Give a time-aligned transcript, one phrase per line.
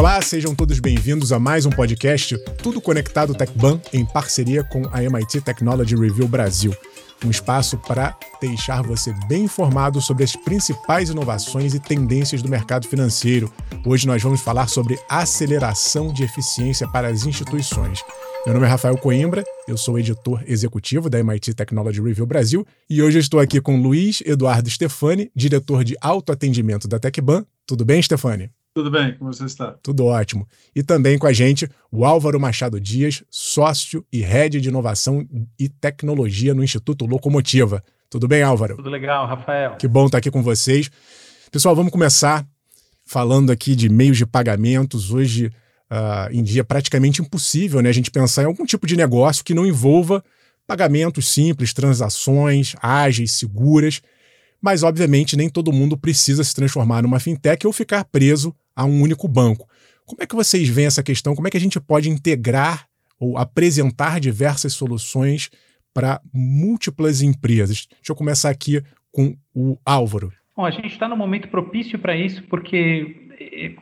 [0.00, 5.04] Olá, sejam todos bem-vindos a mais um podcast Tudo Conectado TechBan em parceria com a
[5.04, 6.74] MIT Technology Review Brasil.
[7.22, 12.88] Um espaço para deixar você bem informado sobre as principais inovações e tendências do mercado
[12.88, 13.52] financeiro.
[13.84, 18.02] Hoje nós vamos falar sobre aceleração de eficiência para as instituições.
[18.46, 23.02] Meu nome é Rafael Coimbra, eu sou editor executivo da MIT Technology Review Brasil e
[23.02, 27.44] hoje estou aqui com Luiz Eduardo Stefani, diretor de autoatendimento da TecBan.
[27.66, 28.50] Tudo bem, Stefani?
[28.72, 29.72] Tudo bem, como você está?
[29.82, 30.46] Tudo ótimo.
[30.74, 35.26] E também com a gente o Álvaro Machado Dias, sócio e head de inovação
[35.58, 37.82] e tecnologia no Instituto Locomotiva.
[38.08, 38.76] Tudo bem, Álvaro?
[38.76, 39.76] Tudo legal, Rafael.
[39.76, 40.90] Que bom estar aqui com vocês.
[41.50, 42.46] Pessoal, vamos começar
[43.04, 45.10] falando aqui de meios de pagamentos.
[45.12, 45.46] Hoje
[45.90, 49.52] uh, em dia praticamente impossível né, a gente pensar em algum tipo de negócio que
[49.52, 50.22] não envolva
[50.64, 54.00] pagamentos simples, transações ágeis, seguras.
[54.60, 59.00] Mas, obviamente, nem todo mundo precisa se transformar numa fintech ou ficar preso a um
[59.00, 59.68] único banco.
[60.04, 61.34] Como é que vocês veem essa questão?
[61.34, 62.86] Como é que a gente pode integrar
[63.18, 65.50] ou apresentar diversas soluções
[65.94, 67.86] para múltiplas empresas?
[67.90, 70.32] Deixa eu começar aqui com o Álvaro.
[70.56, 73.28] Bom, a gente está no momento propício para isso, porque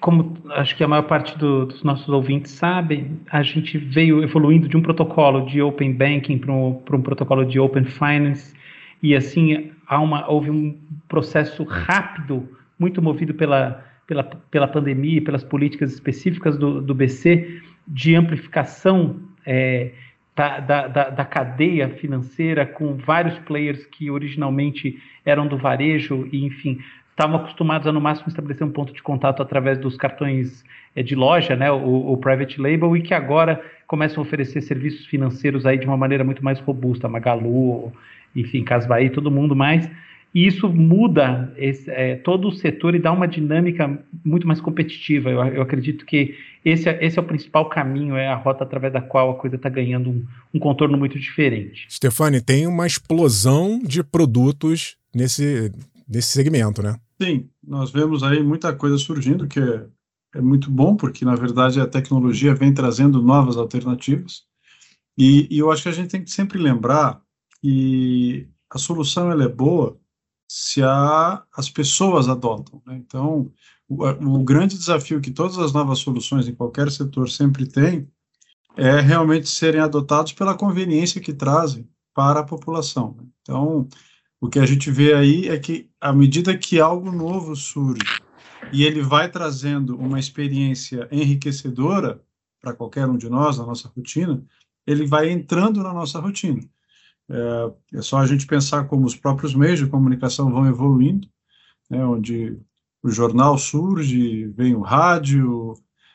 [0.00, 4.68] como acho que a maior parte do, dos nossos ouvintes sabem, a gente veio evoluindo
[4.68, 8.54] de um protocolo de Open Banking para um, um, protocolo de Open Finance,
[9.02, 15.42] e assim há uma, houve um processo rápido, muito movido pela, pela, pela pandemia pelas
[15.42, 19.92] políticas específicas do, do BC, de amplificação é,
[20.36, 26.78] da, da, da, cadeia financeira com vários players que originalmente eram do varejo e, enfim,
[27.10, 31.16] estavam acostumados a no máximo estabelecer um ponto de contato através dos cartões é, de
[31.16, 35.76] loja, né, o, o, private label, e que agora começam a oferecer serviços financeiros aí
[35.76, 37.92] de uma maneira muito mais robusta, Magalu,
[38.34, 39.88] enfim, Casbaí, todo mundo mais.
[40.34, 45.30] E isso muda esse, é, todo o setor e dá uma dinâmica muito mais competitiva.
[45.30, 48.92] Eu, eu acredito que esse, é, esse é o principal caminho, é a rota através
[48.92, 51.86] da qual a coisa está ganhando um, um contorno muito diferente.
[51.90, 55.72] Stefani, tem uma explosão de produtos nesse,
[56.06, 56.96] nesse segmento, né?
[57.20, 59.86] Sim, nós vemos aí muita coisa surgindo que é,
[60.36, 64.42] é muito bom, porque na verdade a tecnologia vem trazendo novas alternativas.
[65.16, 67.20] E, e, eu acho que a gente tem que sempre lembrar
[67.62, 69.98] que a solução ela é boa
[70.48, 72.82] se a, as pessoas adotam.
[72.86, 72.96] Né?
[72.96, 73.52] Então,
[73.88, 78.08] o, o, grande desafio que todas as novas soluções em qualquer setor sempre têm
[78.76, 83.16] é realmente serem adotados pela conveniência que trazem para a população.
[83.18, 83.26] Né?
[83.42, 83.88] Então,
[84.40, 88.02] o que a gente vê aí é que, à medida que algo novo surge
[88.72, 92.22] e ele vai trazendo uma experiência enriquecedora
[92.60, 94.44] para qualquer um de nós, na nossa rotina,
[94.86, 96.60] ele vai entrando na nossa rotina.
[97.30, 101.28] É, é, só a gente pensar como os próprios meios de comunicação vão evoluindo,
[101.90, 102.58] né, onde
[103.02, 105.74] o jornal surge, vem o rádio,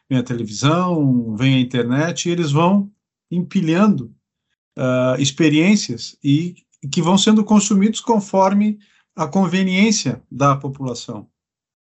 [0.10, 2.92] vem a televisão, vem a internet, e eles vão
[3.32, 4.14] empilhando
[4.78, 6.56] uh, experiências e
[6.92, 8.80] que vão sendo consumidos conforme
[9.16, 11.28] a conveniência da população.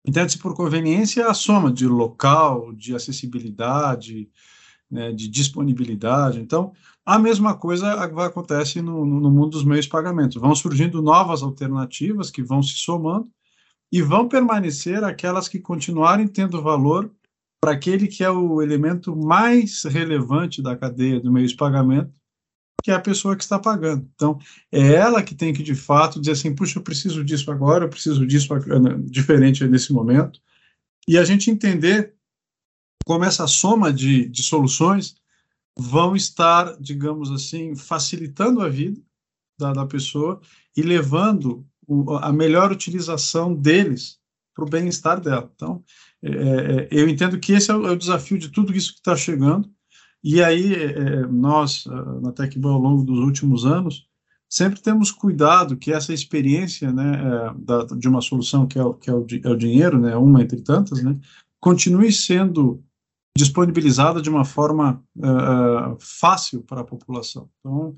[0.06, 4.28] Entende-se por conveniência a soma de local, de acessibilidade,
[4.90, 6.40] né, de disponibilidade.
[6.40, 6.72] Então,
[7.06, 10.40] a mesma coisa acontece no, no mundo dos meios de pagamento.
[10.40, 13.28] Vão surgindo novas alternativas que vão se somando
[13.92, 17.10] e vão permanecer aquelas que continuarem tendo valor
[17.60, 22.12] para aquele que é o elemento mais relevante da cadeia do meio de pagamento,
[22.82, 24.08] que é a pessoa que está pagando.
[24.14, 24.38] Então,
[24.72, 27.88] é ela que tem que, de fato, dizer assim, puxa, eu preciso disso agora, eu
[27.88, 30.40] preciso disso né, diferente nesse momento.
[31.08, 32.14] E a gente entender
[33.06, 35.16] como essa soma de, de soluções
[35.78, 39.00] vão estar, digamos assim, facilitando a vida
[39.58, 40.40] da, da pessoa
[40.76, 44.18] e levando o, a melhor utilização deles
[44.54, 45.50] para o bem-estar dela.
[45.54, 45.82] Então,
[46.22, 49.00] é, é, eu entendo que esse é o, é o desafio de tudo isso que
[49.00, 49.68] está chegando,
[50.22, 54.06] e aí, é, é nós, ah, na TecBan, ao longo dos últimos anos,
[54.48, 59.10] sempre temos cuidado que essa experiência né, é, da, de uma solução que é, que
[59.10, 61.18] é, o, o dinheiro, né, uma entre tantas, né,
[61.60, 62.82] continue sendo
[63.36, 67.48] disponibilizada de uma forma uh, fácil para a população.
[67.60, 67.96] Então,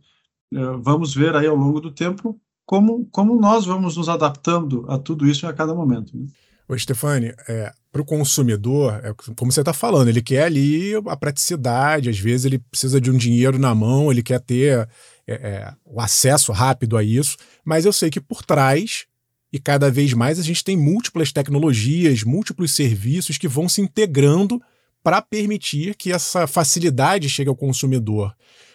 [0.55, 4.99] uh, vamos ver aí ao longo do tempo como, como nós vamos nos adaptando a
[4.99, 6.17] tudo isso a cada momento.
[6.17, 6.27] Né?
[6.69, 11.17] Ô, Stefani, é, para o consumidor, é como você está falando, ele quer ali a
[11.17, 14.89] praticidade, às vezes ele precisa de um dinheiro na mão, ele quer ter
[15.27, 19.07] é, é, o acesso rápido a isso, mas eu sei que por trás,
[19.53, 24.61] e cada vez mais, a gente tem múltiplas tecnologias, múltiplos serviços que vão se integrando
[25.07, 28.35] para permitir que essa facilidade chegue ao consumidor.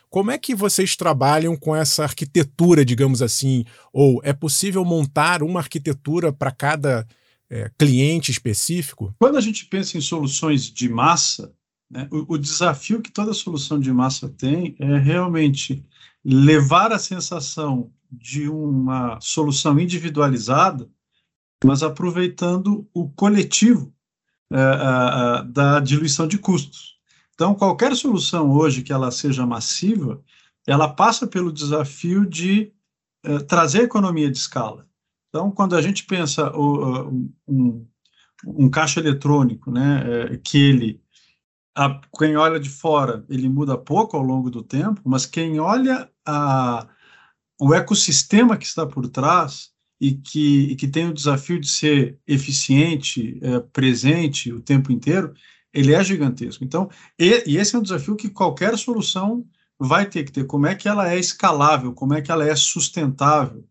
[0.09, 3.65] Como é que vocês trabalham com essa arquitetura, digamos assim?
[3.91, 7.05] Ou é possível montar uma arquitetura para cada
[7.49, 9.13] é, cliente específico?
[9.19, 11.53] Quando a gente pensa em soluções de massa,
[11.89, 15.83] né, o, o desafio que toda solução de massa tem é realmente
[16.23, 20.89] levar a sensação de uma solução individualizada,
[21.61, 23.93] mas aproveitando o coletivo
[24.51, 26.99] é, da diluição de custos.
[27.33, 30.21] Então, qualquer solução hoje que ela seja massiva,
[30.67, 32.71] ela passa pelo desafio de
[33.23, 34.87] é, trazer economia de escala.
[35.29, 37.87] Então, quando a gente pensa um,
[38.45, 41.01] um, caixa eletrônico, né, é, que ele,
[41.75, 46.09] a, quem olha de fora, ele muda pouco ao longo do tempo, mas quem olha
[46.25, 46.87] a,
[47.59, 49.70] o ecossistema que está por trás
[50.01, 55.31] e que, e que tem o desafio de ser eficiente, é, presente o tempo inteiro,
[55.71, 56.63] ele é gigantesco.
[56.63, 56.89] Então,
[57.19, 59.45] e, e, esse é um desafio que qualquer solução
[59.79, 60.45] vai ter que ter.
[60.45, 61.93] Como é que ela é escalável?
[61.93, 63.63] Como é que ela é sustentável?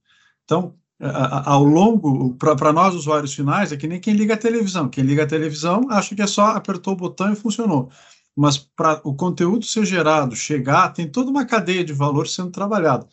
[0.44, 4.88] Então, ao longo, para nós usuários finais, é que nem quem liga a televisão.
[4.88, 7.90] Quem liga a televisão acha que é só apertou o botão e funcionou.
[8.36, 13.08] Mas para o conteúdo ser gerado, chegar, tem toda uma cadeia de valor sendo trabalhada.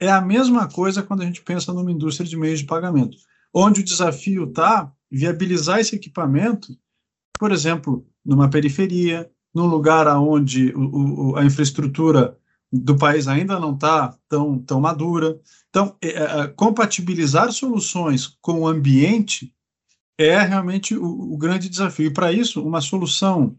[0.00, 3.16] É a mesma coisa quando a gente pensa numa indústria de meios de pagamento,
[3.52, 6.76] onde o desafio está viabilizar esse equipamento,
[7.38, 12.36] por exemplo, numa periferia, num lugar onde o, o, a infraestrutura
[12.70, 15.40] do país ainda não está tão, tão madura.
[15.70, 19.54] Então, é, é, compatibilizar soluções com o ambiente
[20.18, 22.06] é realmente o, o grande desafio.
[22.06, 23.56] E para isso, uma solução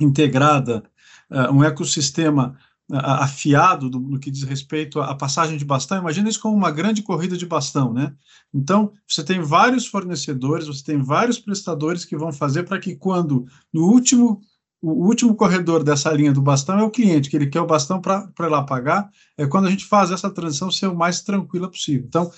[0.00, 0.82] integrada,
[1.30, 2.58] uh, um ecossistema
[2.92, 7.02] afiado do, no que diz respeito à passagem de bastão, imagina isso como uma grande
[7.02, 8.14] corrida de bastão, né?
[8.54, 13.46] Então, você tem vários fornecedores, você tem vários prestadores que vão fazer para que quando,
[13.72, 14.40] no último,
[14.80, 18.00] o último corredor dessa linha do bastão é o cliente, que ele quer o bastão
[18.00, 22.04] para lá pagar, é quando a gente faz essa transição ser o mais tranquila possível.
[22.06, 22.30] Então,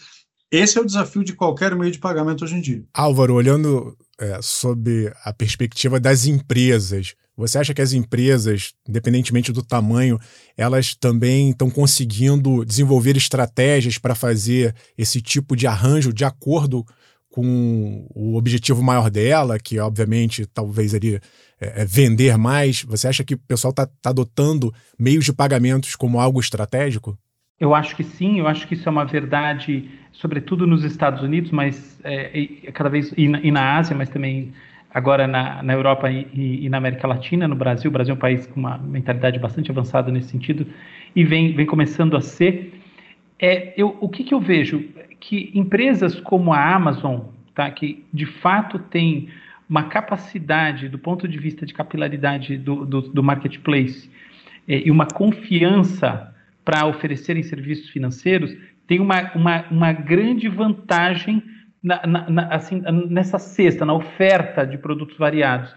[0.50, 2.84] esse é o desafio de qualquer meio de pagamento hoje em dia.
[2.94, 9.62] Álvaro, olhando é, sob a perspectiva das empresas, você acha que as empresas, independentemente do
[9.62, 10.18] tamanho,
[10.56, 16.84] elas também estão conseguindo desenvolver estratégias para fazer esse tipo de arranjo de acordo
[17.30, 21.20] com o objetivo maior dela, que obviamente talvez ali
[21.60, 22.82] é, é vender mais?
[22.82, 27.16] Você acha que o pessoal está tá adotando meios de pagamentos como algo estratégico?
[27.60, 31.50] Eu acho que sim, eu acho que isso é uma verdade, sobretudo nos Estados Unidos,
[31.50, 34.52] mas é, cada vez e na, e na Ásia, mas também
[34.92, 36.26] agora na, na Europa e,
[36.64, 37.90] e, na América Latina, no Brasil.
[37.90, 40.66] O Brasil é um país com uma mentalidade bastante avançada nesse sentido
[41.14, 42.74] e vem, vem começando a ser.
[43.38, 44.84] É, eu, o que, que eu vejo?
[45.20, 47.20] Que empresas como a Amazon,
[47.54, 49.28] tá, que de fato tem
[49.68, 54.08] uma capacidade do ponto de vista de capilaridade do, do, do marketplace
[54.66, 56.34] é, e uma confiança
[56.68, 58.54] para oferecerem serviços financeiros,
[58.86, 61.42] tem uma, uma, uma grande vantagem
[61.82, 65.74] na, na, assim, nessa cesta, na oferta de produtos variados.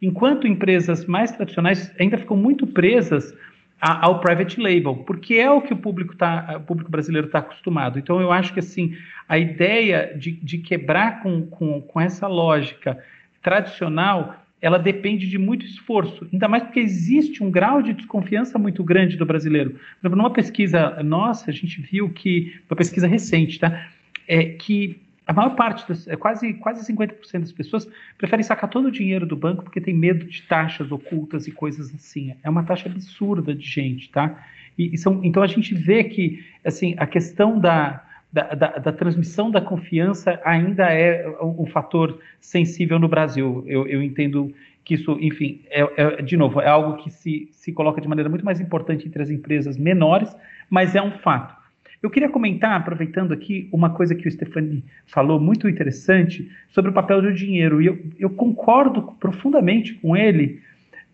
[0.00, 3.32] Enquanto empresas mais tradicionais ainda ficam muito presas
[3.80, 7.38] a, ao private label, porque é o que o público, tá, o público brasileiro está
[7.38, 8.00] acostumado.
[8.00, 8.96] Então, eu acho que assim
[9.28, 12.98] a ideia de, de quebrar com, com, com essa lógica
[13.40, 18.84] tradicional ela depende de muito esforço, ainda mais porque existe um grau de desconfiança muito
[18.84, 19.70] grande do brasileiro.
[19.70, 23.88] Por exemplo, numa pesquisa nossa, a gente viu que, uma pesquisa recente, tá?
[24.28, 28.86] É que a maior parte, das, é quase, quase 50% das pessoas preferem sacar todo
[28.86, 32.32] o dinheiro do banco porque tem medo de taxas ocultas e coisas assim.
[32.42, 34.46] É uma taxa absurda de gente, tá?
[34.78, 38.92] E, e são, então a gente vê que assim, a questão da, da, da, da,
[38.92, 43.62] transmissão da confiança ainda é um, fator sensível no Brasil.
[43.66, 44.52] Eu, eu entendo
[44.84, 48.30] que isso, enfim, é, é, de novo, é algo que se, se coloca de maneira
[48.30, 50.34] muito mais importante entre as empresas menores,
[50.70, 51.54] mas é um fato.
[52.02, 56.94] Eu queria comentar, aproveitando aqui, uma coisa que o Stefani falou muito interessante sobre o
[56.94, 57.80] papel do dinheiro.
[57.80, 60.60] E eu, eu concordo profundamente com ele,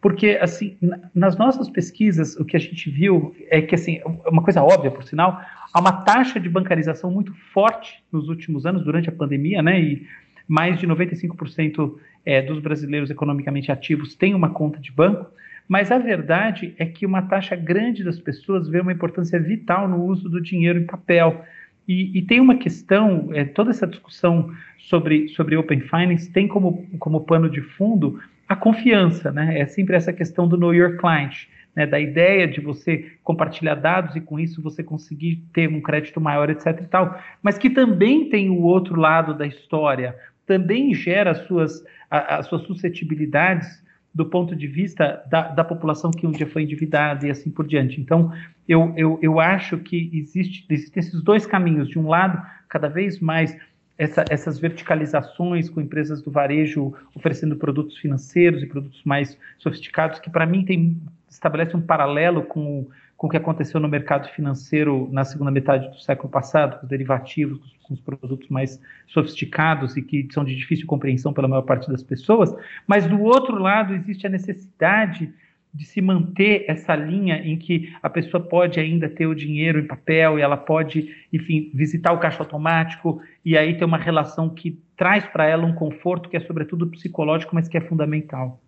[0.01, 0.77] porque, assim,
[1.15, 5.03] nas nossas pesquisas, o que a gente viu é que, assim, uma coisa óbvia, por
[5.03, 5.41] sinal,
[5.73, 9.81] há uma taxa de bancarização muito forte nos últimos anos, durante a pandemia, né?
[9.81, 10.07] E
[10.47, 15.31] mais de 95% é, dos brasileiros economicamente ativos têm uma conta de banco.
[15.67, 20.05] Mas a verdade é que uma taxa grande das pessoas vê uma importância vital no
[20.05, 21.45] uso do dinheiro em papel.
[21.87, 26.87] E, e tem uma questão, é, toda essa discussão sobre, sobre Open Finance tem como,
[26.99, 29.59] como pano de fundo a confiança, né?
[29.59, 31.87] É sempre essa questão do Know Your Client, né?
[31.87, 36.49] da ideia de você compartilhar dados e com isso você conseguir ter um crédito maior,
[36.49, 37.21] etc e tal.
[37.43, 42.63] Mas que também tem o outro lado da história, também gera as suas, as suas
[42.63, 47.51] suscetibilidades do ponto de vista da, da, população que um dia foi endividada e assim
[47.51, 48.01] por diante.
[48.01, 48.33] Então,
[48.67, 51.89] eu, eu, eu acho que existe, existem esses dois caminhos.
[51.89, 53.57] De um lado, cada vez mais
[53.99, 60.31] essa, essas verticalizações com empresas do varejo oferecendo produtos financeiros e produtos mais sofisticados, que
[60.31, 60.97] para mim tem,
[61.29, 62.87] estabelece um paralelo com,
[63.17, 66.89] com o que aconteceu no mercado financeiro na segunda metade do século passado, com os
[66.89, 71.91] derivativos, com os produtos mais sofisticados e que são de difícil compreensão pela maior parte
[71.91, 72.55] das pessoas.
[72.87, 75.35] Mas do outro lado existe a necessidade
[75.73, 79.87] de se manter essa linha em que a pessoa pode ainda ter o dinheiro em
[79.87, 84.83] papel e ela pode, enfim, visitar o caixa automático e aí ter uma relação que
[84.97, 88.61] traz para ela um conforto que é sobretudo psicológico, mas que é fundamental.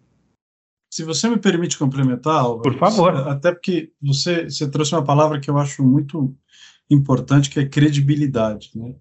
[0.93, 3.15] Se você me permite complementar, por favor.
[3.29, 6.35] Até porque você, você trouxe uma palavra que eu acho muito
[6.91, 8.71] importante, que é credibilidade.
[8.75, 8.95] Né?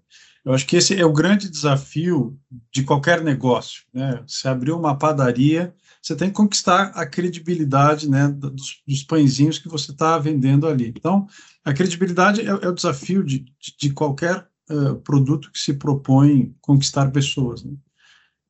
[0.44, 2.38] Eu acho que esse é o grande desafio
[2.72, 3.82] de qualquer negócio.
[3.92, 4.22] Né?
[4.26, 9.68] Se abrir uma padaria, você tem que conquistar a credibilidade né, dos, dos pãezinhos que
[9.68, 10.88] você está vendendo ali.
[10.88, 11.26] Então,
[11.64, 16.54] a credibilidade é, é o desafio de, de, de qualquer uh, produto que se propõe
[16.60, 17.62] conquistar pessoas.
[17.62, 17.74] Né?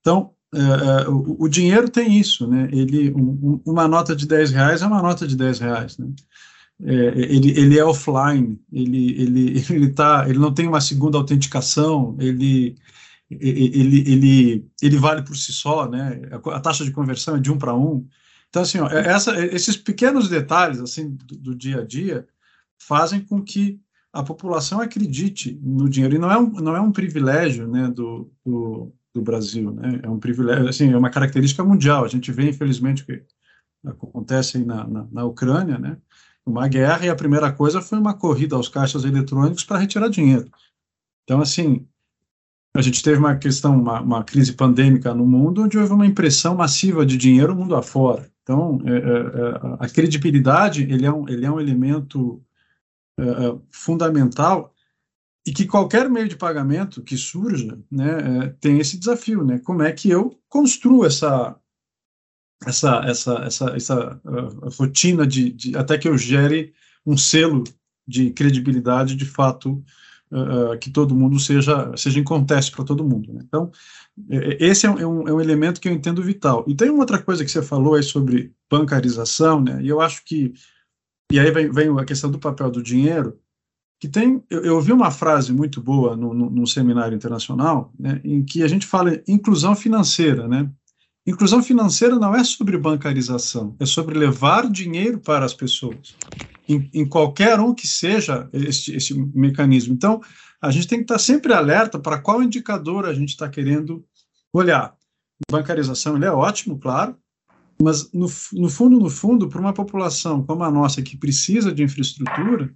[0.00, 2.68] Então, uh, o, o, dinheiro tem isso, né?
[2.73, 6.06] Ele, um, uma nota de 10 reais é uma nota de 10 reais, né?
[6.82, 12.16] É, ele, ele é offline, ele, ele, ele, tá, ele não tem uma segunda autenticação,
[12.18, 12.76] ele,
[13.30, 16.20] ele, ele, ele vale por si só, né?
[16.46, 18.06] A taxa de conversão é de um para um.
[18.49, 22.26] Então, assim, ó, é, essa, esses pequenos detalhes assim do, do, dia a dia
[22.78, 23.80] fazem com que
[24.12, 26.16] a população acredite no dinheiro.
[26.16, 30.00] E não é um, não é um privilégio né, do, do, do Brasil, né?
[30.02, 32.04] É um privilégio, assim, é uma característica mundial.
[32.04, 33.22] A gente vê, infelizmente, o que
[33.87, 35.96] acontece na, na, na Ucrânia, né?
[36.47, 40.50] Uma guerra, e a primeira coisa foi uma corrida aos caixas eletrônicos para retirar dinheiro.
[41.25, 41.87] Então, assim,
[42.75, 46.54] a gente teve uma questão, uma, uma, crise pandêmica no mundo, onde houve uma impressão
[46.54, 48.30] massiva de dinheiro mundo afora.
[48.42, 52.42] Então, é, é, é, a credibilidade ele é um, ele é um elemento
[53.18, 54.75] é, é, fundamental
[55.47, 59.44] e que qualquer meio de pagamento que surja né, é, tem esse desafio.
[59.44, 59.59] Né?
[59.59, 61.56] Como é que eu construo essa,
[62.66, 66.72] essa, essa, essa, essa uh, rotina de, de, até que eu gere
[67.06, 67.64] um selo
[68.06, 69.82] de credibilidade de fato
[70.30, 73.32] uh, que todo mundo seja, seja em contexto para todo mundo.
[73.32, 73.42] Né?
[73.46, 73.70] Então,
[74.28, 76.64] esse é um, é um, elemento que eu entendo vital.
[76.66, 79.80] E tem uma outra coisa que você falou aí sobre bancarização, né?
[79.82, 80.52] e eu acho que,
[81.32, 83.38] e aí vem, vem a questão do papel do dinheiro,
[84.00, 88.18] que tem, eu, eu ouvi uma frase muito boa no, no, no seminário internacional, né,
[88.24, 90.70] em que a gente fala inclusão financeira, né?
[91.30, 96.16] Inclusão financeira não é sobre bancarização, é sobre levar dinheiro para as pessoas
[96.68, 99.94] em, em qualquer um que seja esse, esse mecanismo.
[99.94, 100.20] Então,
[100.60, 104.04] a gente tem que estar sempre alerta para qual indicador a gente está querendo
[104.52, 104.94] olhar.
[105.50, 107.16] Bancarização ele é ótimo, claro,
[107.80, 111.84] mas no, no fundo, no fundo, para uma população como a nossa que precisa de
[111.84, 112.75] infraestrutura,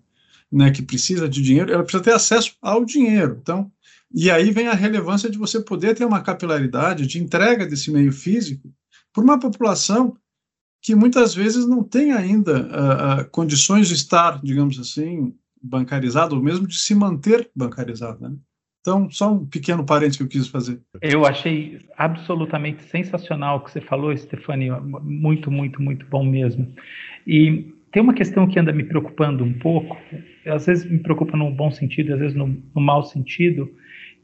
[0.50, 3.38] né, que precisa de dinheiro, ela precisa ter acesso ao dinheiro.
[3.42, 3.70] Então,
[4.14, 8.12] e aí vem a relevância de você poder ter uma capilaridade de entrega desse meio
[8.12, 8.72] físico
[9.12, 10.16] para uma população
[10.80, 16.42] que muitas vezes não tem ainda uh, uh, condições de estar, digamos assim, bancarizado, ou
[16.42, 18.20] mesmo de se manter bancarizado.
[18.20, 18.36] Né?
[18.80, 20.78] Então, só um pequeno parênteses que eu quis fazer.
[21.00, 24.68] Eu achei absolutamente sensacional o que você falou, Stefani,
[25.02, 26.70] muito, muito, muito bom mesmo.
[27.26, 29.96] E tem uma questão que anda me preocupando um pouco,
[30.46, 33.70] às vezes me preocupa no bom sentido, às vezes no, no mau sentido,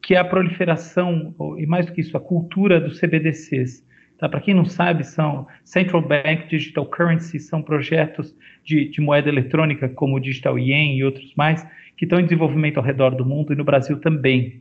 [0.02, 3.85] que é a proliferação, e mais do que isso, a cultura dos CBDCs.
[4.19, 4.28] Tá?
[4.28, 9.88] Para quem não sabe, são Central Bank Digital Currency, são projetos de, de, moeda eletrônica
[9.88, 11.66] como o Digital Yen e outros mais,
[11.97, 14.61] que estão em desenvolvimento ao redor do mundo e no Brasil também.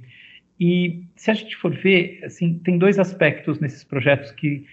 [0.60, 4.66] E se a gente for ver, assim, tem dois aspectos nesses projetos que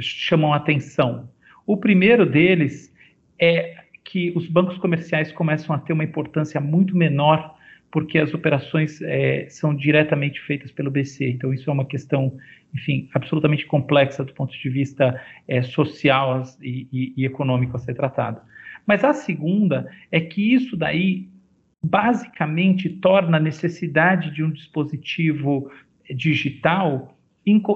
[0.00, 1.28] chamam a atenção.
[1.66, 2.94] O primeiro deles
[3.38, 7.54] é que os bancos comerciais começam a ter uma importância muito menor
[7.92, 11.28] porque as operações é, são diretamente feitas pelo BC.
[11.28, 12.34] Então, isso é uma questão,
[12.74, 17.94] enfim, absolutamente complexa do ponto de vista é, social e, e, e econômico a ser
[17.94, 18.40] tratado.
[18.86, 21.28] Mas a segunda é que isso daí
[21.84, 25.70] basicamente torna a necessidade de um dispositivo
[26.16, 27.14] digital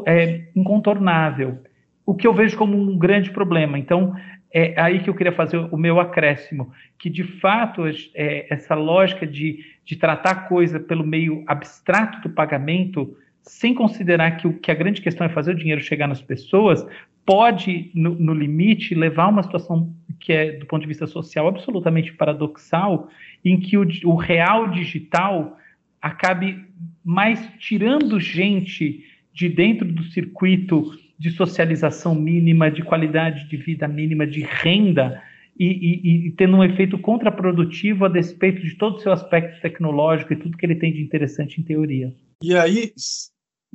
[0.07, 1.59] é, incontornável,
[2.07, 3.79] o que eu vejo como um grande problema.
[3.79, 4.15] Então,
[4.53, 7.83] é aí que eu queria fazer o meu acréscimo, que de fato
[8.15, 14.37] é, essa lógica de, de tratar a coisa pelo meio abstrato do pagamento, sem considerar
[14.39, 16.87] que, o, que a grande questão é fazer o dinheiro chegar nas pessoas,
[17.25, 21.47] pode, no, no limite, levar a uma situação que é, do ponto de vista social,
[21.47, 23.09] absolutamente paradoxal,
[23.45, 25.59] em que o, o real digital
[26.01, 26.65] acabe
[27.05, 34.27] mais tirando gente de dentro do circuito de socialização mínima, de qualidade de vida mínima,
[34.27, 35.23] de renda,
[35.59, 40.33] e, e, e, tendo um efeito contraprodutivo a despeito de todo o seu aspecto tecnológico
[40.33, 42.15] e tudo que ele tem de interessante em teoria.
[42.43, 42.93] E aí,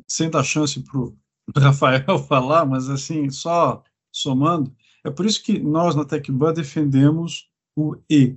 [0.08, 1.16] sem dar chance para o
[1.58, 3.84] Rafael falar, mas assim, só
[4.14, 4.72] somando,
[5.04, 8.36] é por isso que nós na TechBud defendemos o E,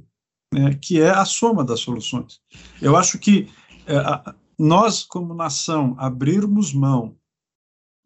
[0.53, 2.41] né, que é a soma das soluções.
[2.81, 3.49] Eu acho que
[3.87, 7.17] é, a, nós, como nação, abrirmos mão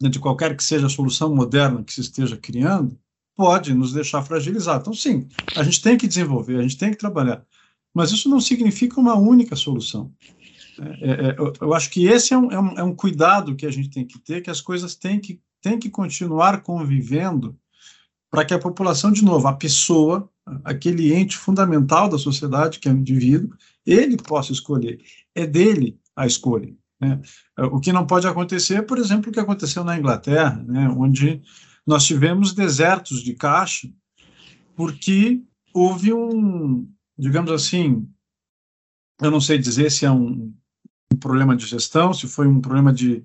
[0.00, 2.97] de qualquer que seja a solução moderna que se esteja criando,
[3.35, 4.83] pode nos deixar fragilizados.
[4.83, 7.45] Então, sim, a gente tem que desenvolver, a gente tem que trabalhar,
[7.95, 10.12] mas isso não significa uma única solução.
[11.00, 13.71] É, é, eu acho que esse é um, é, um, é um, cuidado que a
[13.71, 17.59] gente tem que ter, que as coisas têm que, têm que continuar convivendo
[18.31, 20.31] para que a população, de novo, a pessoa,
[20.62, 25.00] aquele ente fundamental da sociedade, que é o indivíduo, ele possa escolher.
[25.35, 26.73] É dele a escolha.
[27.00, 27.21] Né?
[27.71, 31.43] O que não pode acontecer, por exemplo, o que aconteceu na Inglaterra, né, onde
[31.87, 33.88] nós tivemos desertos de caixa,
[34.76, 38.09] porque houve um, digamos assim,
[39.21, 40.52] eu não sei dizer se é um,
[41.12, 43.25] um problema de gestão, se foi um problema de,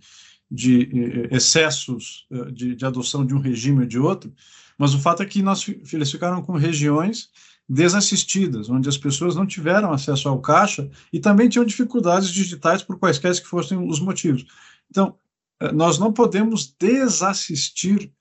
[0.50, 4.34] de eh, excessos eh, de, de, adoção de um regime ou de outro,
[4.78, 7.30] mas o fato é que nós, eles ficaram com regiões
[7.68, 13.00] desassistidas, onde as pessoas não tiveram acesso ao caixa e também tinham dificuldades digitais por
[13.00, 14.46] quaisquer que fossem os motivos.
[14.90, 15.16] Então,
[15.60, 18.12] eh, nós não podemos desassistir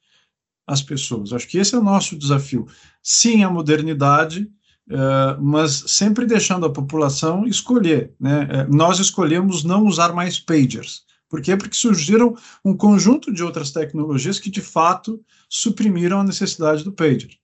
[0.66, 1.32] as pessoas.
[1.32, 2.66] Acho que esse é o nosso desafio.
[3.02, 4.48] Sim, a modernidade,
[4.88, 8.14] uh, mas sempre deixando a população escolher.
[8.18, 8.44] Né?
[8.44, 11.04] Uh, nós escolhemos não usar mais pagers.
[11.28, 11.56] Por quê?
[11.56, 17.41] Porque surgiram um conjunto de outras tecnologias que, de fato, suprimiram a necessidade do pager.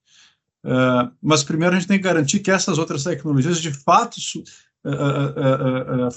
[0.64, 4.16] Uh, mas primeiro a gente tem que garantir que essas outras tecnologias, de fato,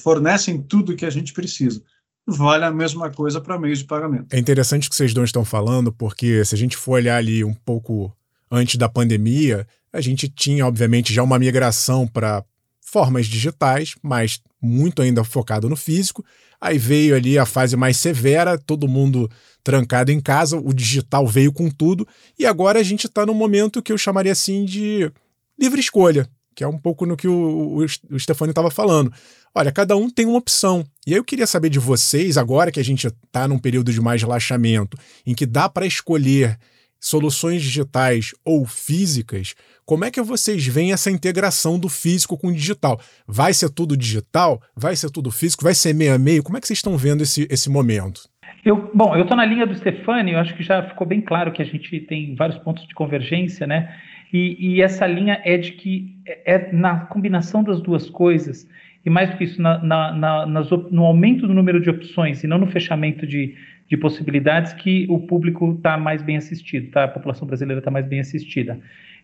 [0.01, 1.81] fornecem tudo o que a gente precisa
[2.27, 4.33] vale a mesma coisa para meios de pagamento.
[4.33, 7.43] É interessante o que vocês dois estão falando, porque se a gente for olhar ali
[7.43, 8.15] um pouco
[8.49, 12.43] antes da pandemia, a gente tinha, obviamente, já uma migração para
[12.81, 16.23] formas digitais, mas muito ainda focado no físico.
[16.61, 19.29] Aí veio ali a fase mais severa, todo mundo
[19.63, 23.81] trancado em casa, o digital veio com tudo, e agora a gente está num momento
[23.81, 25.11] que eu chamaria assim de
[25.59, 29.11] livre escolha, que é um pouco no que o, o, o Stefano estava falando.
[29.53, 30.85] Olha, cada um tem uma opção.
[31.05, 33.99] E aí eu queria saber de vocês, agora que a gente está num período de
[33.99, 36.57] mais relaxamento, em que dá para escolher
[37.01, 42.53] soluções digitais ou físicas, como é que vocês veem essa integração do físico com o
[42.53, 43.01] digital?
[43.27, 44.61] Vai ser tudo digital?
[44.77, 45.63] Vai ser tudo físico?
[45.63, 46.43] Vai ser meio a meio?
[46.43, 48.21] Como é que vocês estão vendo esse, esse momento?
[48.63, 51.51] Eu, bom, eu estou na linha do Stefani, eu acho que já ficou bem claro
[51.51, 53.93] que a gente tem vários pontos de convergência, né?
[54.31, 58.67] E, e essa linha é de que é, é na combinação das duas coisas
[59.03, 60.45] e mais do que isso, na, na, na,
[60.91, 63.55] no aumento do número de opções e não no fechamento de,
[63.91, 67.03] de possibilidades que o público está mais bem assistido, tá?
[67.03, 68.79] a população brasileira está mais bem assistida.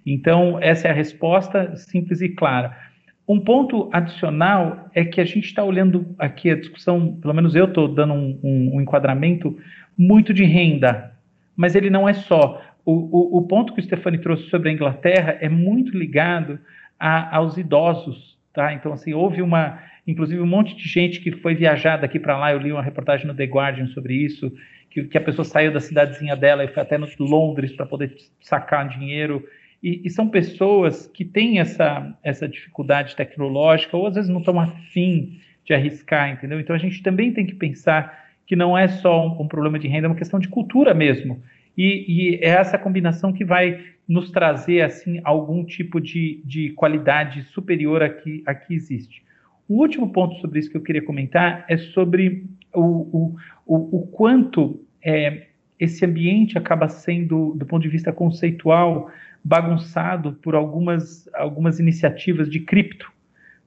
[0.05, 2.77] Então, essa é a resposta simples e clara.
[3.25, 7.63] Um ponto adicional é que a gente está olhando aqui a discussão, pelo menos eu
[7.63, 9.57] estou dando um, um, um, enquadramento
[9.97, 11.13] muito de renda,
[11.55, 12.61] mas ele não é só.
[12.83, 16.59] O, o, o ponto que o Stefani trouxe sobre a Inglaterra é muito ligado
[16.99, 18.73] a, aos idosos, Tá?
[18.73, 22.53] Então, assim, houve uma, inclusive, um monte de gente que foi viajar daqui para lá.
[22.53, 24.51] Eu li uma reportagem no The Guardian sobre isso,
[24.89, 28.15] que, que a pessoa saiu da cidadezinha dela e foi até no Londres para poder
[28.39, 29.45] sacar dinheiro.
[29.83, 34.59] E, e, são pessoas que têm essa, essa dificuldade tecnológica, ou às vezes não estão
[34.59, 36.59] afim de arriscar, entendeu?
[36.59, 39.87] Então a gente também tem que pensar que não é só um, um problema de
[39.87, 41.43] renda, é uma questão de cultura mesmo.
[41.77, 47.43] E, e, é essa combinação que vai nos trazer assim algum tipo de, de qualidade
[47.43, 49.21] superior a que, a que existe.
[49.67, 54.81] O último ponto sobre isso que eu queria comentar é sobre o, o, o, quanto
[55.03, 55.47] é,
[55.79, 59.11] esse ambiente acaba sendo, do ponto de vista conceitual,
[59.43, 63.11] bagunçado por algumas, algumas iniciativas de cripto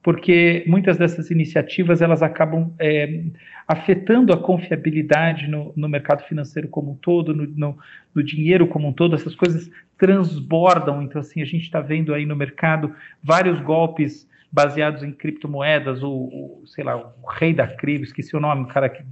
[0.03, 3.23] porque muitas dessas iniciativas elas acabam é,
[3.69, 7.79] afetando a confiabilidade no, no, mercado financeiro como um todo, no, no,
[8.15, 11.03] no, dinheiro como um todo, essas coisas transbordam.
[11.03, 16.11] Então, assim, a gente está vendo aí no mercado vários golpes baseados em criptomoedas, o,
[16.11, 19.03] o sei lá, o rei da cripto, esqueci o nome, o cara que,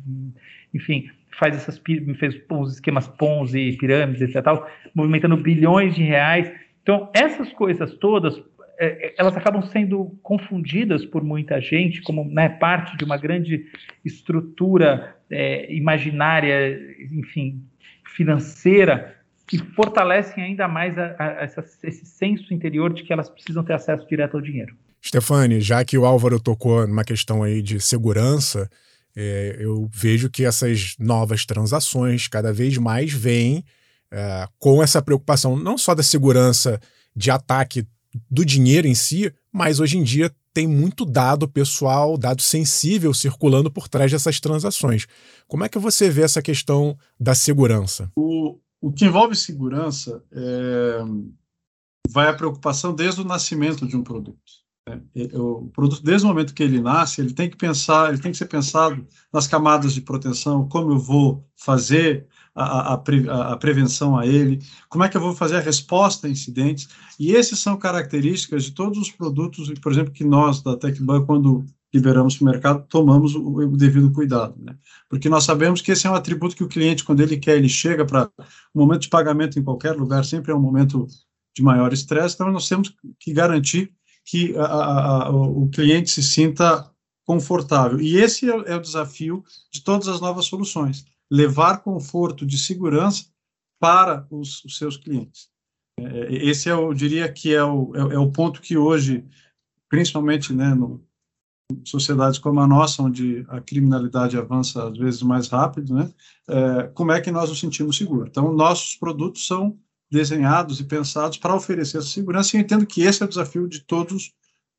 [0.75, 1.81] enfim, faz essas
[2.19, 4.43] fez uns esquemas Ponzi, pirâmides, etc.
[4.43, 6.51] Tal, movimentando bilhões de reais.
[6.83, 8.43] Então, essas coisas todas
[8.81, 13.67] é, é, elas acabam sendo confundidas por muita gente como né, parte de uma grande
[14.05, 16.79] estrutura é, imaginária,
[17.11, 17.61] enfim,
[18.05, 19.17] financeira,
[19.49, 24.07] que fortalecem ainda mais a, a, esse senso interior de que elas precisam ter acesso
[24.07, 24.77] direto ao dinheiro.
[25.05, 28.69] Stefane, já que o Álvaro tocou numa questão aí de segurança,
[29.17, 33.65] é, eu vejo que essas novas transações cada vez mais vêm
[34.11, 36.81] é, com essa preocupação não só da segurança
[37.15, 37.87] de ataque
[38.31, 43.71] do dinheiro em si, mas hoje em dia tem muito dado pessoal, dado sensível circulando
[43.71, 45.07] por trás dessas transações.
[45.47, 48.11] Como é que você vê essa questão da segurança?
[48.17, 50.99] O, o que envolve segurança é,
[52.09, 54.58] vai a preocupação desde o nascimento de um produto.
[54.89, 55.01] Né?
[55.35, 58.39] O produto, desde o momento que ele nasce, ele tem que pensar, ele tem que
[58.39, 64.27] ser pensado nas camadas de proteção, como eu vou fazer a, a, a, prevenção a
[64.27, 68.65] ele, como é que eu vou fazer a resposta a incidentes, e essas são características
[68.65, 72.87] de todos os produtos, por exemplo, que nós, da TechBank, quando liberamos para o mercado,
[72.89, 74.77] tomamos o, o, devido cuidado, né?
[75.09, 77.69] Porque nós sabemos que esse é um atributo que o cliente, quando ele quer, ele
[77.69, 78.31] chega para
[78.75, 81.07] o momento de pagamento em qualquer lugar, sempre é um momento
[81.57, 83.93] de maior estresse, então nós temos que garantir
[84.29, 86.91] que a, o cliente se sinta
[87.27, 87.99] confortável.
[87.99, 93.25] E esse é, é o desafio de todas as novas soluções levar conforto de segurança
[93.81, 95.49] para os, os seus clientes.
[95.99, 99.25] É, esse é, eu diria que é o, é, é o ponto que hoje,
[99.89, 101.03] principalmente né, no,
[101.85, 106.13] sociedades como a nossa, onde a criminalidade avança às vezes mais rápido, né,
[106.49, 108.29] é, como é que nós nos sentimos seguros?
[108.29, 109.79] Então, nossos produtos são
[110.11, 113.69] desenhados e pensados para oferecer essa segurança e eu entendo que esse é o desafio
[113.69, 114.33] de todos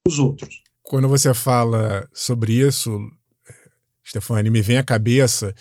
[0.08, 0.64] os outros.
[0.82, 3.00] Quando você fala sobre isso,
[4.08, 5.54] Stefani, me vem à cabeça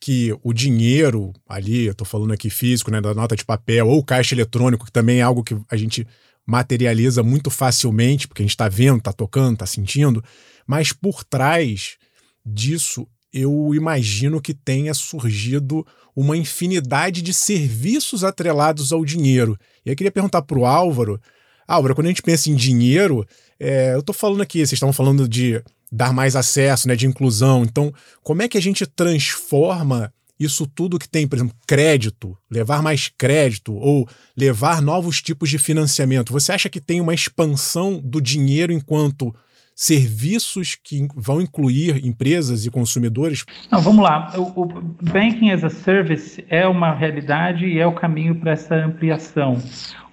[0.00, 4.04] que o dinheiro ali, eu estou falando aqui físico, né, da nota de papel, ou
[4.04, 6.06] caixa eletrônico, que também é algo que a gente
[6.46, 10.22] materializa muito facilmente, porque a gente está vendo, está tocando, está sentindo,
[10.66, 11.96] mas por trás
[12.44, 19.58] disso eu imagino que tenha surgido uma infinidade de serviços atrelados ao dinheiro.
[19.84, 21.20] E eu queria perguntar para o Álvaro,
[21.68, 23.26] Álvaro, quando a gente pensa em dinheiro,
[23.60, 27.62] é, eu estou falando aqui, vocês estavam falando de dar mais acesso, né, de inclusão.
[27.62, 32.82] Então, como é que a gente transforma isso tudo que tem, por exemplo, crédito, levar
[32.82, 36.32] mais crédito ou levar novos tipos de financiamento?
[36.32, 39.34] Você acha que tem uma expansão do dinheiro enquanto
[39.76, 43.44] serviços que vão incluir empresas e consumidores?
[43.70, 44.32] Não, vamos lá.
[44.38, 48.74] O, o, Banking as a Service é uma realidade e é o caminho para essa
[48.74, 49.62] ampliação.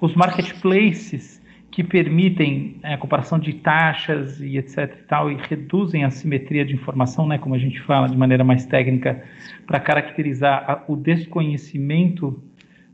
[0.02, 6.04] Os marketplaces que permitem é, a comparação de taxas e etc e tal e reduzem
[6.04, 9.24] a simetria de informação, né, como a gente fala de maneira mais técnica,
[9.66, 12.44] para caracterizar a, o desconhecimento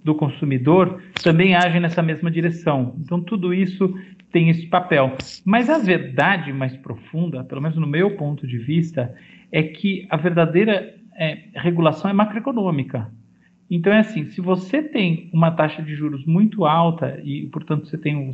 [0.10, 2.96] do consumidor, também agem nessa mesma direção.
[3.00, 3.94] Então tudo isso
[4.32, 5.16] tem esse papel.
[5.46, 9.14] Mas a verdade mais profunda, pelo menos no meu ponto de vista,
[9.52, 13.12] é que a verdadeira é, regulação é macroeconômica.
[13.70, 18.00] Então é assim, se você tem uma taxa de juros muito alta e, portanto, você
[18.00, 18.34] tem um,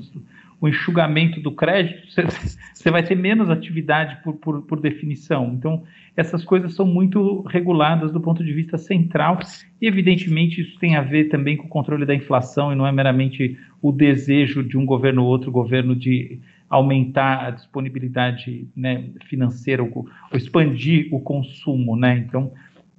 [0.60, 2.08] o enxugamento do crédito,
[2.74, 5.54] você, vai ter menos atividade por, por, por, definição.
[5.54, 5.84] Então,
[6.16, 9.40] essas coisas são muito reguladas do ponto de vista central
[9.82, 12.92] e, evidentemente, isso tem a ver também com o controle da inflação e não é
[12.92, 16.40] meramente o desejo de um governo ou outro governo de
[16.70, 22.18] aumentar a disponibilidade né, financeira ou, ou expandir o consumo, né?
[22.18, 22.52] Então,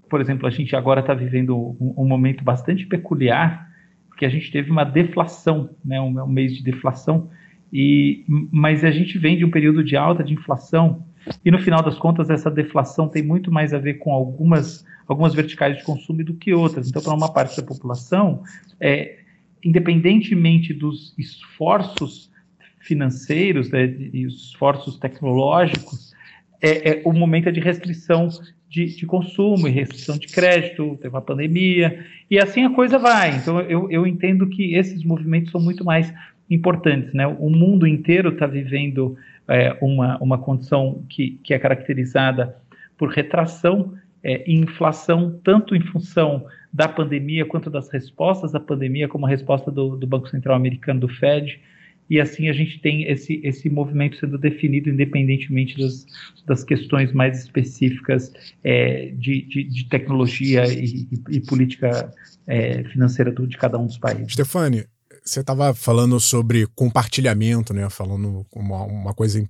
[0.08, 3.70] por exemplo, a gente agora está vivendo um, um, momento bastante peculiar,
[4.08, 7.28] porque a gente teve uma deflação, né, um, mês de deflação,
[7.72, 11.05] e, mas a gente vem de um período de alta de inflação,
[11.44, 15.35] e no final das contas essa deflação tem muito mais a ver com algumas, algumas
[15.35, 16.88] verticais de consumo do que outras.
[16.88, 18.42] Então, para uma parte da população,
[18.81, 19.18] é,
[19.64, 22.31] independentemente dos esforços
[22.79, 26.14] financeiros né, e os esforços tecnológicos,
[26.62, 28.29] é, é, o momento é de restrição
[28.68, 33.37] de, de, consumo e restrição de crédito, teve uma pandemia, e assim a coisa vai.
[33.37, 36.12] Então, eu, eu entendo que esses movimentos são muito mais
[36.48, 37.12] importantes.
[37.12, 37.26] Né?
[37.26, 39.16] O mundo inteiro está vivendo
[39.48, 42.56] é, uma, uma condição que, que é caracterizada
[42.96, 49.09] por retração é, e inflação, tanto em função da pandemia quanto das respostas à pandemia,
[49.09, 51.61] como a resposta do, do Banco Central Americano, do Fed,
[52.09, 56.06] e assim a gente tem esse, esse movimento sendo definido independentemente das,
[56.46, 58.32] das questões mais específicas
[58.62, 62.12] é, de, de, de, tecnologia e, e, e política
[62.46, 64.32] é, financeira do, de cada um dos países.
[64.32, 64.85] Stefani,
[65.26, 67.90] você estava falando sobre compartilhamento, né?
[67.90, 69.44] falando uma, uma coisa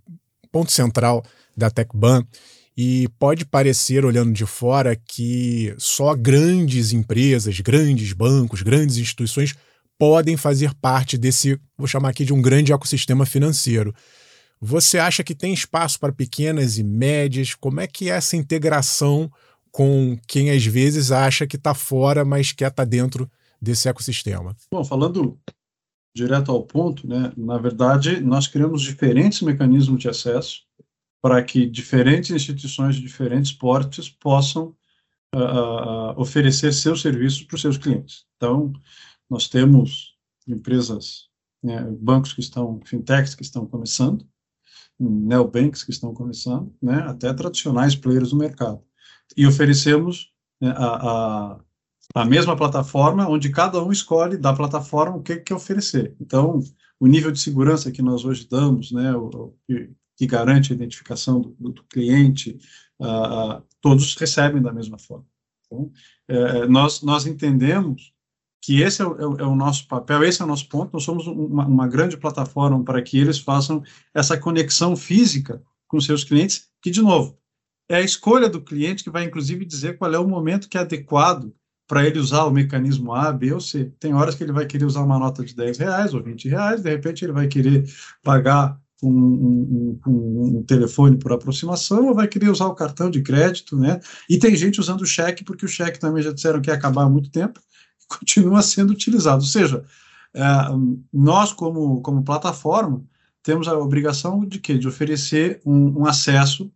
[0.51, 1.23] ponto central
[1.55, 2.27] da TecBan,
[2.77, 9.55] e pode parecer, olhando de fora, que só grandes empresas, grandes bancos, grandes instituições
[9.99, 13.95] podem fazer parte desse, vou chamar aqui de um grande ecossistema financeiro.
[14.61, 17.55] Você acha que tem espaço para pequenas e médias?
[17.55, 19.31] Como é que é essa integração
[19.71, 24.55] com quem às vezes acha que está fora, mas quer estar tá dentro desse ecossistema?
[24.71, 25.39] Bom, falando
[26.17, 30.63] direto ao ponto, né, na verdade, nós criamos diferentes mecanismos de acesso
[31.21, 34.75] para que diferentes instituições de diferentes portes possam
[35.35, 38.25] uh, oferecer seus serviços para os seus clientes.
[38.37, 38.73] Então,
[39.29, 40.17] nós temos
[40.49, 41.29] empresas
[41.63, 44.27] né, bancos que estão, fintechs que estão começando,
[44.99, 48.83] neobanks que estão começando, né, até tradicionais players do mercado.
[49.37, 51.61] E oferecemos né, a,
[52.15, 56.15] a, mesma plataforma, onde cada um escolhe da plataforma o que quer oferecer.
[56.21, 56.61] Então,
[56.99, 61.41] o nível de segurança que nós hoje damos, né, o, que, que garante a identificação
[61.41, 62.59] do, do cliente,
[63.01, 65.27] uh, todos recebem da mesma forma.
[65.67, 65.91] Então,
[66.29, 68.13] é, nós, nós entendemos
[68.63, 70.93] que esse é o, é o, nosso papel, esse é o nosso ponto.
[70.93, 73.83] Nós somos uma, uma, grande plataforma para que eles façam
[74.15, 77.39] essa conexão física com seus clientes, que, de novo,
[77.89, 80.81] é a escolha do cliente que vai, inclusive, dizer qual é o momento que é
[80.81, 81.55] adequado
[81.87, 83.93] para ele usar o mecanismo A, B ou C.
[84.01, 86.83] Tem horas que ele vai querer usar uma nota de 10 reais ou 20 reais,
[86.83, 87.85] de repente ele vai querer
[88.23, 93.23] pagar um, um, um, um, telefone por aproximação ou vai querer usar o cartão de
[93.23, 94.01] crédito, né?
[94.29, 97.03] E tem gente usando o cheque, porque o cheque também já disseram que ia acabar
[97.03, 97.61] há muito tempo,
[98.09, 99.43] continua sendo utilizado.
[99.43, 99.85] Ou seja,
[100.35, 100.43] é,
[101.13, 103.05] nós, como, como plataforma,
[103.43, 104.77] temos a obrigação de quê?
[104.79, 106.71] De oferecer um acesso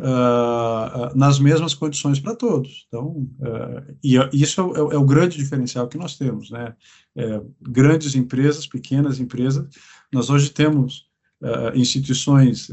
[0.00, 2.86] uh, nas mesmas condições para todos.
[2.88, 6.74] Então, uh, e isso é o, é o, grande diferencial que nós temos, né?
[7.18, 9.66] É, grandes empresas, pequenas empresas,
[10.12, 11.06] nós hoje temos
[11.40, 12.70] uh, instituições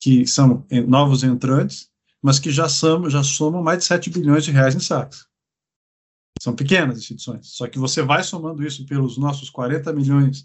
[0.00, 1.88] que são novos entrantes,
[2.20, 5.24] mas que já, são, já somam mais de 7 bilhões de reais em saques.
[6.40, 10.44] São pequenas instituições, só que você vai somando isso pelos nossos 40 milhões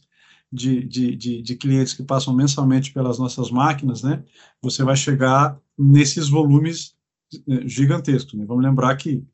[0.51, 4.23] de, de, de, de, clientes que passam mensalmente pelas nossas máquinas, né,
[4.61, 6.95] você vai chegar nesses volumes
[7.33, 8.33] eh, gigantescos.
[8.33, 8.45] Né?
[8.45, 9.25] Vamos lembrar que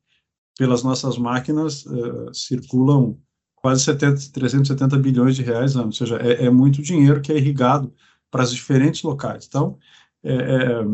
[0.58, 3.18] pelas nossas máquinas uh, circulam
[3.56, 7.36] quase 70, 370 bilhões de reais ano, ou seja, é, é muito dinheiro que é
[7.36, 7.92] irrigado
[8.30, 9.46] para os diferentes locais.
[9.46, 9.78] Então,
[10.22, 10.84] é, é,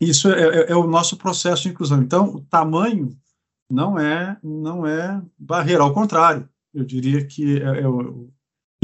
[0.00, 2.02] isso é, é, é, o nosso processo de inclusão.
[2.02, 3.16] Então, o tamanho
[3.70, 8.30] não é não é barreira, ao contrário, eu diria que é, é o,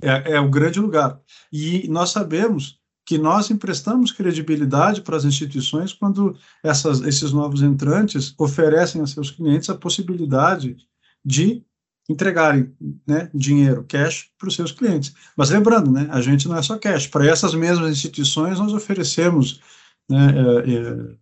[0.02, 1.20] é, é o grande lugar.
[1.52, 8.34] E nós sabemos que nós emprestamos credibilidade para as instituições quando essas, esses novos entrantes
[8.38, 10.76] oferecem a seus clientes a possibilidade
[11.24, 11.64] de
[12.08, 12.74] entregarem
[13.06, 15.14] né, dinheiro, cash, para os seus clientes.
[15.36, 17.06] Mas lembrando, né, a gente não é só cash.
[17.06, 19.60] Para essas mesmas instituições, nós oferecemos
[20.08, 20.28] né,
[20.66, 21.16] é,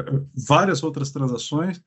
[0.00, 1.80] é, várias outras transações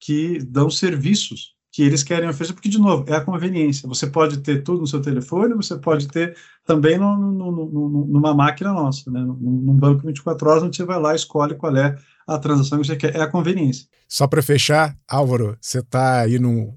[0.00, 3.88] que dão serviços que eles querem oferecer, porque, de novo, é a conveniência.
[3.88, 6.36] Você pode ter tudo no seu telefone, você pode ter
[6.66, 9.20] também no, no, no, numa máquina nossa, né?
[9.20, 12.96] num banco 24 horas, você vai lá e escolhe qual é a transação que você
[12.96, 13.14] quer.
[13.14, 13.86] É a conveniência.
[14.08, 16.74] Só para fechar, Álvaro, você está aí no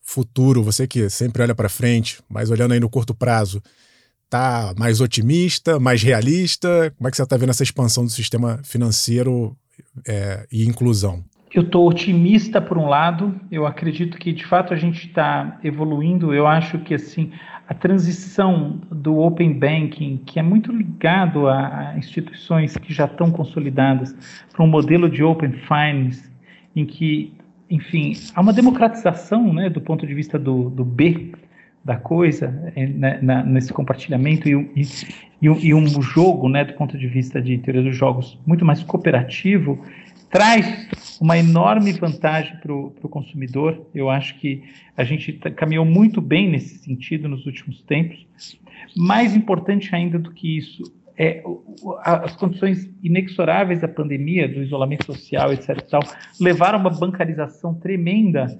[0.00, 3.60] futuro, você que sempre olha para frente, mas olhando aí no curto prazo,
[4.30, 6.94] tá mais otimista, mais realista?
[6.96, 9.58] Como é que você está vendo essa expansão do sistema financeiro
[10.06, 11.24] é, e inclusão?
[11.54, 16.34] Eu estou otimista por um lado, eu acredito que de fato a gente está evoluindo.
[16.34, 17.30] Eu acho que assim
[17.68, 24.12] a transição do open banking, que é muito ligado a, instituições que já estão consolidadas,
[24.52, 26.28] para um modelo de open finance,
[26.74, 27.32] em que,
[27.70, 31.32] enfim, há uma democratização, né, do ponto de vista do, do B
[31.84, 36.98] da coisa, é, né, na, nesse compartilhamento e, e, e, um jogo, né, do ponto
[36.98, 39.78] de vista de teoria dos jogos, muito mais cooperativo
[40.34, 40.88] traz
[41.20, 43.86] uma enorme vantagem para o consumidor.
[43.94, 44.64] Eu acho que
[44.96, 48.26] a gente caminhou muito bem nesse sentido nos últimos tempos.
[48.96, 50.82] Mais importante ainda do que isso
[51.16, 51.40] é
[52.02, 55.80] as condições inexoráveis da pandemia, do isolamento social, etc.
[55.82, 56.02] Tal,
[56.40, 58.58] levaram a uma bancarização tremenda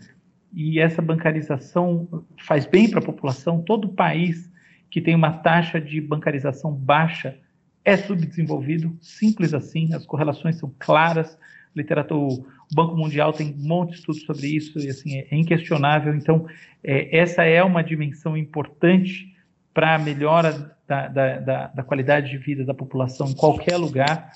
[0.55, 3.61] e essa bancarização faz bem para a população.
[3.61, 4.49] Todo país
[4.89, 7.37] que tem uma taxa de bancarização baixa
[7.85, 11.37] é subdesenvolvido, simples assim, as correlações são claras
[11.75, 16.15] literatura, o Banco Mundial tem um monte de estudos sobre isso, e assim, é inquestionável.
[16.15, 16.47] Então,
[16.83, 19.35] é, essa é uma dimensão importante
[19.73, 24.31] para a melhora da, da, da, da, qualidade de vida da população em qualquer lugar.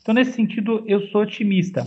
[0.00, 1.86] Então, nesse sentido, eu sou otimista.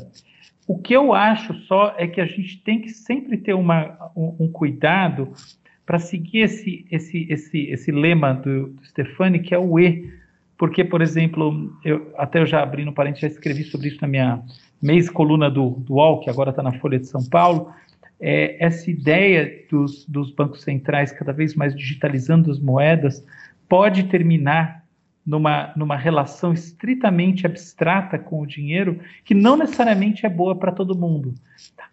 [0.68, 4.46] O que eu acho só é que a gente tem que sempre ter uma, um,
[4.46, 5.34] um cuidado
[5.86, 10.10] para seguir esse, esse, esse, esse lema do, do Stefani, que é o E.
[10.58, 14.08] Porque, por exemplo, eu, até eu já abri no parente, já escrevi sobre isso na
[14.08, 14.42] minha,
[14.84, 17.74] mês coluna do, do UOL, que agora está na Folha de São Paulo,
[18.19, 23.26] é, essa ideia dos, dos bancos centrais cada vez mais digitalizando as moedas
[23.67, 24.84] pode terminar
[25.26, 30.98] numa, numa relação estritamente abstrata com o dinheiro, que não necessariamente é boa para todo
[30.98, 31.34] mundo.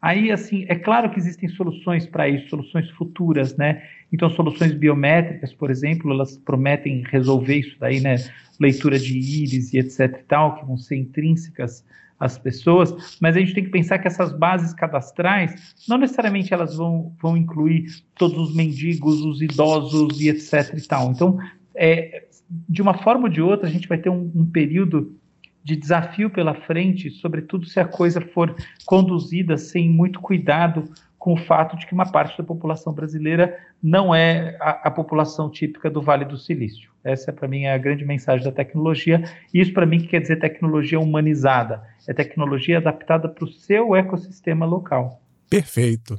[0.02, 3.82] Aí, assim, é claro que existem soluções para isso, soluções futuras, né?
[4.12, 8.16] Então, soluções biométricas, por exemplo, elas prometem resolver isso daí, né?
[8.58, 11.84] Leitura de íris e etc e tal, que vão ser intrínsecas
[12.20, 16.76] as pessoas, mas a gente tem que pensar que essas bases cadastrais, não necessariamente elas
[16.76, 21.10] vão, vão incluir todos os mendigos, os idosos e etc e tal.
[21.10, 21.38] Então,
[21.74, 22.26] é,
[22.68, 25.16] de uma forma ou de outra, a gente vai ter um, um período
[25.64, 28.54] de desafio pela frente, sobretudo se a coisa for
[28.84, 34.14] conduzida sem muito cuidado com o fato de que uma parte da população brasileira não
[34.14, 36.90] é a, a população típica do Vale do Silício.
[37.04, 39.22] Essa, para mim, é a grande mensagem da tecnologia.
[39.52, 41.82] E isso, para mim, que quer dizer tecnologia humanizada.
[42.08, 45.20] É tecnologia adaptada para o seu ecossistema local.
[45.50, 46.18] Perfeito.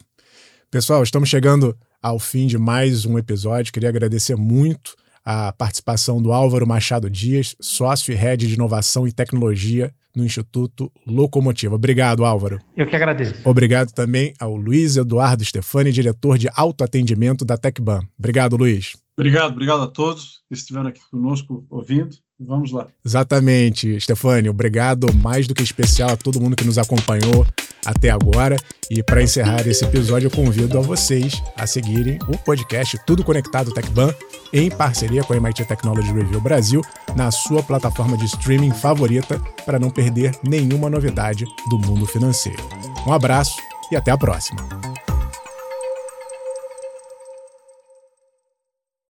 [0.69, 3.73] Pessoal, estamos chegando ao fim de mais um episódio.
[3.73, 9.11] Queria agradecer muito a participação do Álvaro Machado Dias, sócio e head de inovação e
[9.11, 11.75] tecnologia no Instituto Locomotiva.
[11.75, 12.59] Obrigado, Álvaro.
[12.75, 13.35] Eu que agradeço.
[13.43, 18.01] Obrigado também ao Luiz Eduardo Stefani, diretor de autoatendimento da TecBan.
[18.17, 18.95] Obrigado, Luiz.
[19.17, 22.15] Obrigado, obrigado a todos que estiveram aqui conosco ouvindo.
[22.47, 22.87] Vamos lá.
[23.05, 24.49] Exatamente, Stefani.
[24.49, 27.45] Obrigado mais do que especial a todo mundo que nos acompanhou
[27.85, 28.57] até agora.
[28.89, 33.71] E para encerrar esse episódio, eu convido a vocês a seguirem o podcast Tudo Conectado
[33.71, 34.13] TechBan
[34.51, 36.81] em parceria com a MIT Technology Review Brasil
[37.15, 42.61] na sua plataforma de streaming favorita para não perder nenhuma novidade do mundo financeiro.
[43.07, 43.55] Um abraço
[43.91, 44.61] e até a próxima.